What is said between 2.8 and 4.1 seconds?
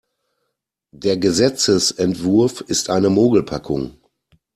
eine Mogelpackung.